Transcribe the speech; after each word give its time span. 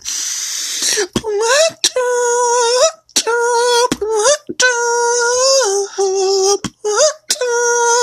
nut 6.83 7.37
up. 7.41 7.98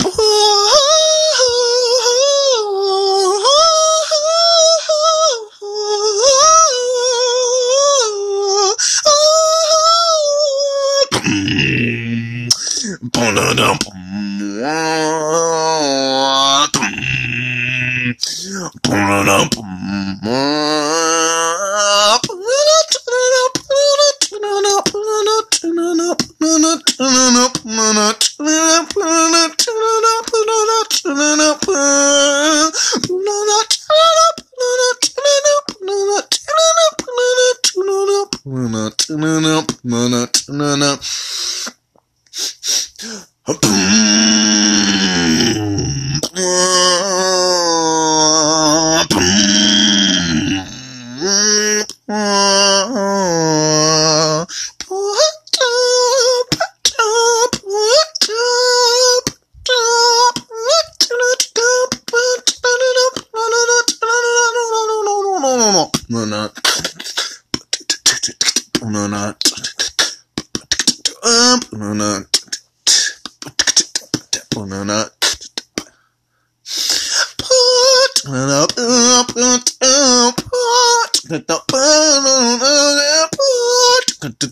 Pum, 0.01 0.12
Boom, 13.35 13.57
boom, 18.77 19.49
boom, 19.49 19.62
We're 66.13 66.27
not. 66.27 66.62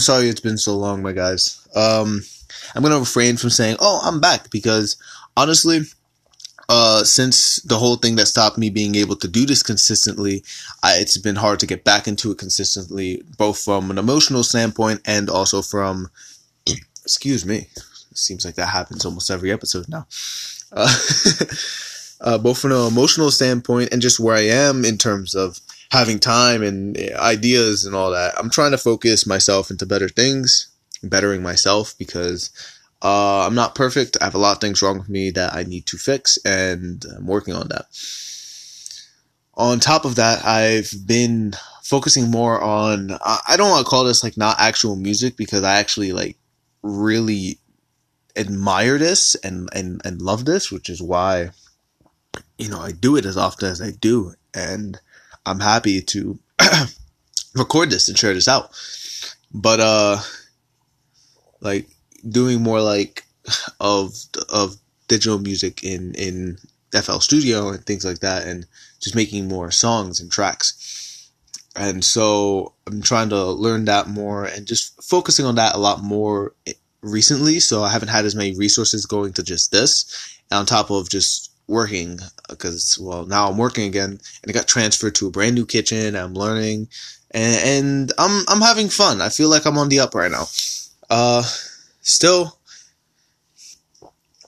Sorry 0.00 0.28
it's 0.28 0.40
been 0.40 0.58
so 0.58 0.76
long, 0.76 1.02
my 1.02 1.12
guys. 1.12 1.66
Um, 1.74 2.22
I'm 2.74 2.82
gonna 2.82 2.98
refrain 2.98 3.36
from 3.36 3.50
saying, 3.50 3.76
"Oh, 3.80 4.00
I'm 4.02 4.20
back," 4.20 4.50
because 4.50 4.96
honestly, 5.36 5.82
uh, 6.68 7.02
since 7.02 7.56
the 7.62 7.76
whole 7.76 7.96
thing 7.96 8.14
that 8.14 8.28
stopped 8.28 8.56
me 8.56 8.70
being 8.70 8.94
able 8.94 9.16
to 9.16 9.26
do 9.26 9.44
this 9.44 9.62
consistently, 9.62 10.44
I, 10.84 10.98
it's 10.98 11.18
been 11.18 11.36
hard 11.36 11.58
to 11.60 11.66
get 11.66 11.82
back 11.82 12.06
into 12.06 12.30
it 12.30 12.38
consistently, 12.38 13.24
both 13.36 13.58
from 13.58 13.90
an 13.90 13.98
emotional 13.98 14.44
standpoint 14.44 15.00
and 15.04 15.28
also 15.28 15.62
from, 15.62 16.10
excuse 17.02 17.44
me, 17.44 17.66
it 17.76 18.18
seems 18.18 18.44
like 18.44 18.54
that 18.54 18.66
happens 18.66 19.04
almost 19.04 19.32
every 19.32 19.50
episode 19.50 19.88
now. 19.88 20.06
Uh, 20.72 20.94
uh, 22.20 22.38
both 22.38 22.60
from 22.60 22.70
an 22.70 22.86
emotional 22.86 23.32
standpoint 23.32 23.88
and 23.92 24.00
just 24.00 24.20
where 24.20 24.36
I 24.36 24.42
am 24.42 24.84
in 24.84 24.96
terms 24.96 25.34
of 25.34 25.58
having 25.90 26.18
time 26.18 26.62
and 26.62 26.96
ideas 27.16 27.84
and 27.84 27.94
all 27.94 28.10
that. 28.10 28.34
I'm 28.38 28.50
trying 28.50 28.70
to 28.70 28.78
focus 28.78 29.26
myself 29.26 29.70
into 29.70 29.86
better 29.86 30.08
things, 30.08 30.68
bettering 31.02 31.42
myself 31.42 31.94
because 31.98 32.50
uh, 33.02 33.46
I'm 33.46 33.54
not 33.54 33.74
perfect. 33.74 34.16
I 34.20 34.24
have 34.24 34.34
a 34.34 34.38
lot 34.38 34.56
of 34.56 34.60
things 34.60 34.82
wrong 34.82 34.98
with 34.98 35.08
me 35.08 35.30
that 35.32 35.54
I 35.54 35.64
need 35.64 35.86
to 35.86 35.96
fix, 35.96 36.38
and 36.44 37.04
I'm 37.16 37.26
working 37.26 37.54
on 37.54 37.68
that. 37.68 37.86
On 39.54 39.80
top 39.80 40.04
of 40.04 40.14
that, 40.16 40.44
I've 40.44 40.92
been 41.06 41.54
focusing 41.82 42.30
more 42.30 42.62
on. 42.62 43.18
I 43.22 43.56
don't 43.56 43.70
want 43.70 43.84
to 43.84 43.90
call 43.90 44.04
this 44.04 44.22
like 44.22 44.36
not 44.36 44.60
actual 44.60 44.96
music 44.96 45.36
because 45.36 45.64
I 45.64 45.78
actually 45.78 46.12
like 46.12 46.36
really 46.82 47.58
admire 48.36 48.96
this 48.96 49.34
and 49.36 49.68
and 49.72 50.00
and 50.04 50.22
love 50.22 50.44
this, 50.44 50.70
which 50.70 50.88
is 50.88 51.02
why 51.02 51.50
you 52.58 52.68
know 52.68 52.80
I 52.80 52.92
do 52.92 53.16
it 53.16 53.24
as 53.24 53.36
often 53.36 53.68
as 53.68 53.82
I 53.82 53.90
do, 53.90 54.34
and 54.54 55.00
I'm 55.46 55.60
happy 55.60 56.00
to 56.02 56.38
record 57.54 57.90
this 57.90 58.08
and 58.08 58.18
share 58.18 58.34
this 58.34 58.48
out. 58.48 58.70
But 59.52 59.80
uh, 59.80 60.18
like 61.60 61.88
doing 62.28 62.62
more 62.62 62.80
like 62.80 63.24
of 63.80 64.14
of 64.48 64.76
digital 65.08 65.38
music 65.38 65.82
in 65.82 66.14
in 66.14 66.58
FL 66.92 67.18
Studio 67.18 67.68
and 67.68 67.84
things 67.84 68.04
like 68.04 68.20
that, 68.20 68.46
and 68.46 68.66
just 69.00 69.16
making 69.16 69.48
more 69.48 69.70
songs 69.70 70.20
and 70.20 70.30
tracks. 70.30 71.30
And 71.76 72.04
so 72.04 72.74
I'm 72.86 73.00
trying 73.00 73.28
to 73.30 73.44
learn 73.46 73.84
that 73.84 74.08
more 74.08 74.44
and 74.44 74.66
just 74.66 75.02
focusing 75.02 75.46
on 75.46 75.54
that 75.54 75.74
a 75.74 75.78
lot 75.78 76.02
more 76.02 76.52
recently. 77.00 77.60
So 77.60 77.82
I 77.82 77.90
haven't 77.90 78.08
had 78.08 78.24
as 78.24 78.34
many 78.34 78.56
resources 78.56 79.06
going 79.06 79.32
to 79.34 79.42
just 79.42 79.70
this, 79.70 80.38
and 80.50 80.58
on 80.58 80.66
top 80.66 80.90
of 80.90 81.08
just 81.08 81.49
working 81.70 82.18
because 82.48 82.98
well 83.00 83.24
now 83.24 83.48
I'm 83.48 83.56
working 83.56 83.86
again 83.86 84.10
and 84.10 84.48
I 84.48 84.52
got 84.52 84.68
transferred 84.68 85.14
to 85.16 85.28
a 85.28 85.30
brand 85.30 85.54
new 85.54 85.64
kitchen. 85.64 86.16
I'm 86.16 86.34
learning 86.34 86.88
and, 87.30 87.64
and 87.64 88.12
I'm 88.18 88.44
I'm 88.48 88.60
having 88.60 88.88
fun. 88.88 89.20
I 89.20 89.28
feel 89.28 89.48
like 89.48 89.66
I'm 89.66 89.78
on 89.78 89.88
the 89.88 90.00
up 90.00 90.14
right 90.14 90.30
now. 90.30 90.44
Uh, 91.08 91.42
still, 92.02 92.58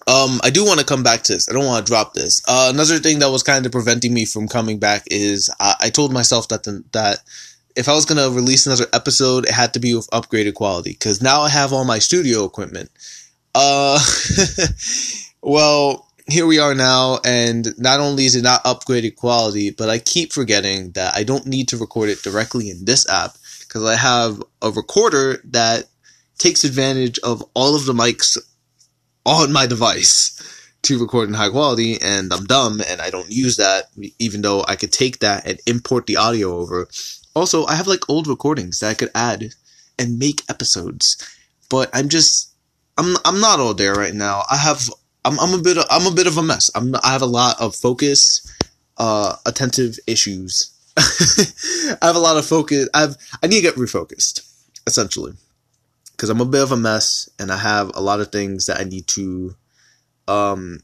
um, 0.07 0.41
I 0.43 0.51
do 0.51 0.65
want 0.65 0.81
to 0.81 0.87
come 0.87 1.03
back 1.03 1.23
to 1.23 1.35
this. 1.35 1.49
I 1.49 1.53
don't 1.53 1.67
want 1.67 1.87
to 1.87 1.91
drop 1.91 2.15
this. 2.15 2.43
Uh, 2.49 2.71
another 2.73 2.99
thing 2.99 3.21
that 3.21 3.31
was 3.31 3.43
kind 3.43 3.65
of 3.65 3.73
preventing 3.73 4.13
me 4.13 4.25
from 4.25 4.49
coming 4.49 4.79
back 4.79 5.05
is 5.11 5.51
I, 5.61 5.75
I 5.81 5.91
told 5.91 6.13
myself 6.13 6.49
that 6.49 6.65
the, 6.65 6.85
that 6.93 7.19
if 7.77 7.89
I 7.89 7.95
was 7.95 8.05
gonna 8.05 8.31
release 8.31 8.67
another 8.67 8.87
episode, 8.93 9.47
it 9.47 9.53
had 9.53 9.75
to 9.75 9.81
be 9.81 9.95
with 9.95 10.11
upgraded 10.11 10.55
quality 10.55 10.93
because 10.93 11.23
now 11.23 11.43
I 11.43 11.49
have 11.49 11.73
all 11.73 11.85
my 11.85 11.99
studio 11.99 12.45
equipment. 12.45 12.91
Uh, 13.55 13.99
well, 15.43 16.09
here 16.29 16.47
we 16.47 16.59
are 16.59 16.75
now, 16.75 17.19
and 17.25 17.77
not 17.79 18.01
only 18.01 18.25
is 18.25 18.37
it 18.37 18.43
not 18.43 18.65
upgraded 18.65 19.17
quality, 19.17 19.71
but 19.71 19.89
I 19.89 19.99
keep 19.99 20.33
forgetting 20.33 20.93
that 20.93 21.15
I 21.17 21.25
don't 21.25 21.47
need 21.47 21.69
to 21.69 21.77
record 21.77 22.09
it 22.09 22.23
directly 22.23 22.71
in 22.71 22.85
this 22.85 23.09
app 23.09 23.37
because 23.61 23.85
I 23.85 23.97
have 23.97 24.43
a 24.61 24.71
recorder 24.71 25.41
that 25.45 25.87
takes 26.39 26.65
advantage 26.65 27.19
of 27.21 27.45
all 27.55 27.75
of 27.77 27.87
the 27.87 27.93
mics 27.93 28.39
on 29.25 29.53
my 29.53 29.67
device 29.67 30.39
to 30.83 31.01
record 31.01 31.29
in 31.29 31.35
high 31.35 31.51
quality, 31.51 31.99
and 32.03 32.33
I'm 32.33 32.45
dumb 32.45 32.81
and 32.89 33.01
I 33.01 33.11
don't 33.11 33.31
use 33.31 33.57
that, 33.57 33.85
even 34.19 34.43
though 34.43 34.65
I 34.67 34.77
could 34.77 34.93
take 34.93 35.21
that 35.21 35.47
and 35.47 35.61
import 35.67 36.07
the 36.07 36.17
audio 36.17 36.57
over. 36.57 36.89
Also, 37.35 37.65
I 37.67 37.75
have 37.75 37.87
like 37.87 38.09
old 38.09 38.27
recordings 38.27 38.81
that 38.81 38.91
I 38.91 38.95
could 38.95 39.11
add 39.15 39.55
and 39.99 40.19
make 40.19 40.43
episodes, 40.49 41.17
but 41.71 41.89
I'm 41.93 42.09
just 42.09 42.53
I'm 42.99 43.17
I'm 43.25 43.41
not 43.41 43.61
all 43.61 43.75
there 43.75 43.95
right 43.95 44.15
now. 44.15 44.43
I 44.51 44.57
have 44.57 44.91
I'm 45.25 45.39
I'm 45.39 45.55
a 45.55 45.63
bit 45.63 45.79
of, 45.79 45.85
I'm 45.91 46.07
a 46.07 46.15
bit 46.15 46.27
of 46.27 46.37
a 46.37 46.43
mess. 46.43 46.71
I'm 46.75 46.95
I 47.03 47.13
have 47.13 47.23
a 47.23 47.27
lot 47.27 47.61
of 47.61 47.75
focus, 47.75 48.51
uh, 48.99 49.37
attentive 49.47 49.99
issues. 50.07 50.71
I 50.99 52.07
have 52.07 52.17
a 52.17 52.21
lot 52.21 52.37
of 52.37 52.47
focus. 52.47 52.89
I've 52.93 53.17
I 53.43 53.47
need 53.47 53.57
to 53.57 53.63
get 53.63 53.77
refocused, 53.77 54.43
essentially, 54.87 55.33
because 56.13 56.29
I'm 56.29 56.41
a 56.41 56.47
bit 56.47 56.63
of 56.63 56.73
a 56.73 56.77
mess 56.77 57.29
and 57.39 57.51
I 57.51 57.57
have 57.57 57.93
a 57.95 58.01
lot 58.01 58.21
of 58.21 58.33
things 58.33 58.67
that 58.67 58.81
I 58.81 58.85
need 58.85 59.07
to, 59.09 59.55
um, 60.29 60.81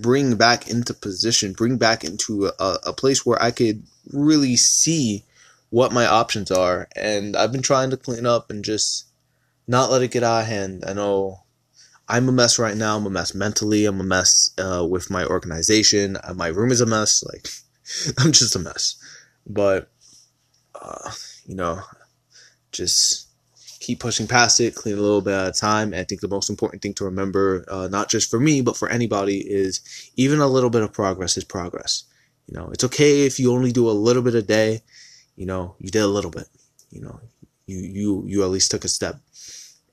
bring 0.00 0.36
back 0.36 0.68
into 0.68 0.94
position, 0.94 1.52
bring 1.52 1.76
back 1.76 2.04
into 2.04 2.46
a, 2.58 2.78
a 2.86 2.92
place 2.92 3.24
where 3.26 3.42
I 3.42 3.50
could 3.50 3.82
really 4.12 4.56
see 4.56 5.24
what 5.70 5.92
my 5.92 6.06
options 6.06 6.50
are. 6.50 6.88
And 6.94 7.36
I've 7.36 7.52
been 7.52 7.62
trying 7.62 7.90
to 7.90 7.96
clean 7.96 8.26
up 8.26 8.50
and 8.50 8.64
just 8.64 9.06
not 9.66 9.90
let 9.90 10.02
it 10.02 10.10
get 10.10 10.22
out 10.22 10.42
of 10.42 10.46
hand. 10.46 10.84
I 10.86 10.92
know 10.92 11.40
I'm 12.12 12.28
a 12.28 12.32
mess 12.32 12.58
right 12.58 12.76
now. 12.76 12.98
I'm 12.98 13.06
a 13.06 13.10
mess 13.10 13.34
mentally. 13.34 13.86
I'm 13.86 13.98
a 13.98 14.04
mess 14.04 14.50
uh, 14.58 14.86
with 14.86 15.10
my 15.10 15.24
organization. 15.24 16.18
Uh, 16.22 16.34
my 16.34 16.48
room 16.48 16.70
is 16.70 16.82
a 16.82 16.86
mess. 16.86 17.24
Like, 17.24 17.48
I'm 18.18 18.32
just 18.32 18.54
a 18.54 18.58
mess. 18.58 18.96
But, 19.46 19.90
uh, 20.78 21.10
you 21.46 21.54
know, 21.54 21.80
just 22.70 23.28
keep 23.80 23.98
pushing 23.98 24.26
past 24.26 24.60
it, 24.60 24.74
clean 24.74 24.98
a 24.98 25.00
little 25.00 25.22
bit 25.22 25.32
at 25.32 25.48
a 25.48 25.52
time. 25.58 25.94
And 25.94 26.00
I 26.02 26.04
think 26.04 26.20
the 26.20 26.28
most 26.28 26.50
important 26.50 26.82
thing 26.82 26.92
to 26.94 27.04
remember, 27.04 27.64
uh, 27.68 27.88
not 27.90 28.10
just 28.10 28.30
for 28.30 28.38
me, 28.38 28.60
but 28.60 28.76
for 28.76 28.90
anybody, 28.90 29.38
is 29.38 29.80
even 30.16 30.40
a 30.40 30.46
little 30.46 30.70
bit 30.70 30.82
of 30.82 30.92
progress 30.92 31.38
is 31.38 31.44
progress. 31.44 32.04
You 32.46 32.58
know, 32.58 32.68
it's 32.72 32.84
okay 32.84 33.24
if 33.24 33.40
you 33.40 33.54
only 33.54 33.72
do 33.72 33.88
a 33.88 33.92
little 33.92 34.22
bit 34.22 34.34
a 34.34 34.42
day. 34.42 34.82
You 35.34 35.46
know, 35.46 35.76
you 35.78 35.90
did 35.90 36.02
a 36.02 36.06
little 36.06 36.30
bit. 36.30 36.44
You 36.90 37.00
know, 37.00 37.20
you 37.66 37.78
you 37.78 38.24
you 38.26 38.42
at 38.42 38.50
least 38.50 38.70
took 38.70 38.84
a 38.84 38.88
step. 38.88 39.18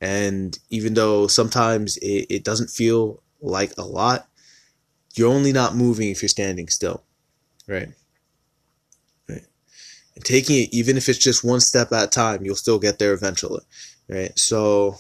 And 0.02 0.58
even 0.70 0.94
though 0.94 1.28
sometimes 1.28 1.98
it, 1.98 2.28
it 2.30 2.44
doesn't 2.44 2.70
feel 2.70 3.22
like 3.42 3.74
a 3.78 3.84
lot, 3.84 4.28
you're 5.16 5.32
only 5.32 5.52
not 5.52 5.76
moving 5.76 6.10
if 6.10 6.22
you're 6.22 6.30
standing 6.30 6.68
still. 6.70 7.04
Right? 7.68 7.90
Right. 9.28 9.46
And 10.16 10.24
taking 10.24 10.64
it, 10.64 10.74
even 10.74 10.98
if 10.98 11.10
it's 11.10 11.20
just 11.20 11.44
one 11.44 11.60
step 11.60 11.92
at 11.92 12.06
a 12.06 12.08
time, 12.08 12.46
you'll 12.46 12.56
still 12.56 12.80
get 12.80 13.00
there 13.00 13.14
eventually. 13.14 13.64
Right? 14.08 14.38
So, 14.38 14.98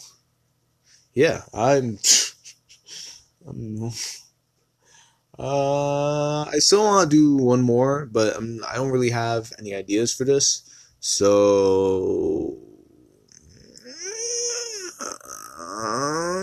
yeah, 1.13 1.41
I'm. 1.53 1.99
I'm 3.47 3.91
uh, 5.39 6.43
I 6.43 6.59
still 6.59 6.83
want 6.83 7.09
to 7.09 7.15
do 7.15 7.37
one 7.37 7.61
more, 7.61 8.05
but 8.05 8.35
I'm, 8.35 8.59
I 8.67 8.75
don't 8.75 8.91
really 8.91 9.11
have 9.11 9.53
any 9.57 9.73
ideas 9.73 10.13
for 10.13 10.25
this. 10.25 10.63
So 10.99 12.59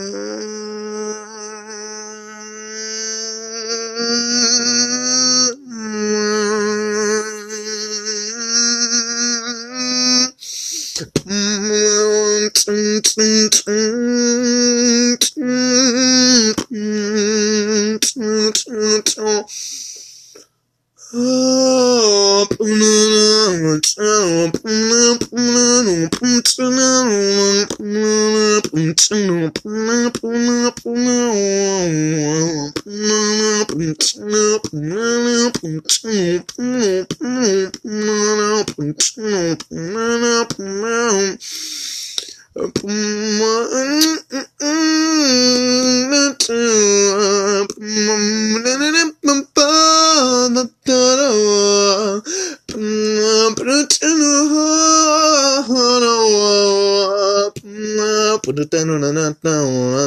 Mm-hmm. 0.06 0.36
Put 58.46 58.60
it 58.60 58.70
down 58.70 58.90
on 58.90 59.02
a 59.02 59.12
nut 59.12 59.42
down, 59.42 60.06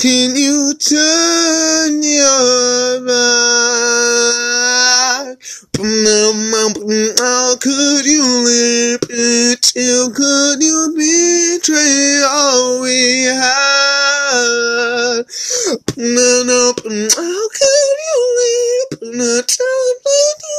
can 0.00 0.36
you 0.36 0.74
turn 0.78 2.02
your 2.04 3.00
back? 3.04 3.18
How 7.18 7.56
could 7.56 8.06
you 8.06 8.22
live? 8.46 9.00
Till 9.60 10.12
could 10.12 10.62
you 10.62 10.94
betray 10.96 12.22
all 12.24 12.80
we 12.82 13.24
had? 13.24 15.24
How 15.66 17.42
could 17.58 17.98
you 18.06 18.18
live? 18.38 18.90
Till 19.46 19.88
could 20.04 20.38
you 20.46 20.58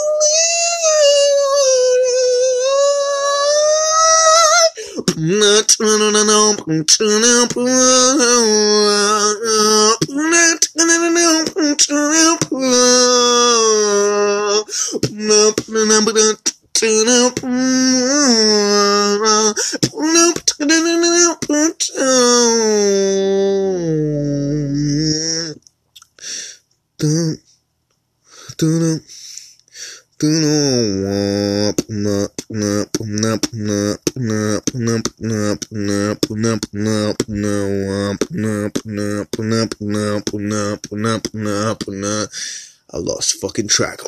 I 42.92 42.98
lost 42.98 43.40
fucking 43.40 43.68
track. 43.70 44.00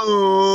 Oh 0.08 0.55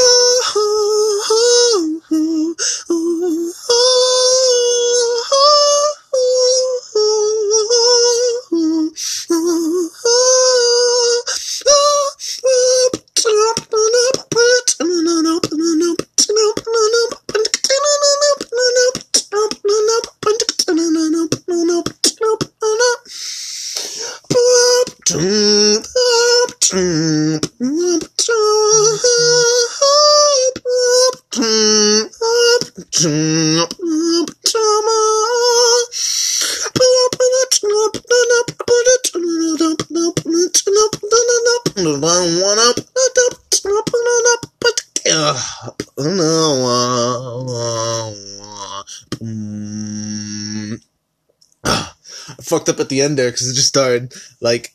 fucked 52.51 52.69
up 52.69 52.79
at 52.79 52.89
the 52.89 53.01
end 53.01 53.17
there 53.17 53.31
because 53.31 53.49
it 53.49 53.55
just 53.55 53.69
started 53.69 54.13
like 54.41 54.73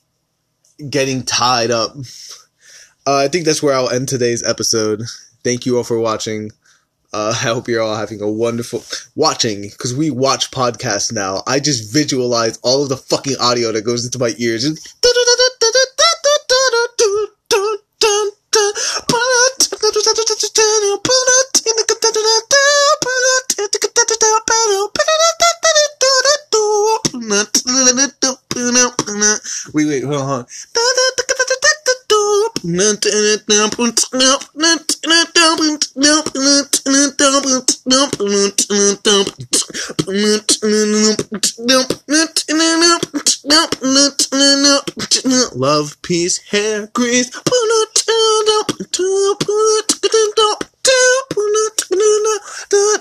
getting 0.88 1.23
tied 1.23 1.71
up. 1.71 1.97
Uh, 3.06 3.16
I 3.16 3.28
think 3.28 3.45
that's 3.45 3.62
where 3.62 3.75
I'll 3.75 3.90
end 3.90 4.09
today's 4.09 4.42
episode. 4.42 5.02
Thank 5.45 5.66
you 5.66 5.76
all 5.76 5.85
for 5.85 5.99
watching. 6.00 6.50
Uh, 7.12 7.34
I 7.40 7.44
hope 7.44 7.68
you're 7.68 7.82
all 7.82 7.96
having 7.96 8.20
a 8.20 8.30
wonderful 8.30 8.84
watching 9.14 9.62
because 9.62 9.94
we 9.94 10.10
watch 10.10 10.50
podcasts 10.50 11.12
now. 11.12 11.42
I 11.46 11.60
just 11.60 11.92
visualize 11.92 12.58
all 12.62 12.82
of 12.82 12.88
the 12.88 12.96
fucking 12.96 13.36
audio 13.40 13.72
that 13.72 13.82
goes 13.82 14.04
into 14.04 14.18
my 14.18 14.34
ears. 14.38 14.64
Wait, 14.64 14.76
Love, 45.56 45.97
peace, 46.02 46.38
hair, 46.50 46.88
grease. 46.92 47.30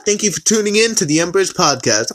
Thank 0.06 0.24
you 0.24 0.32
for 0.32 0.40
tuning 0.42 0.78
in 0.78 0.96
to 0.96 1.06
the 1.06 1.20
Embers 1.20 1.52
Podcast. 1.52 2.14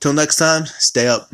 Till 0.00 0.12
next 0.12 0.36
time, 0.36 0.66
stay 0.66 1.08
up. 1.08 1.30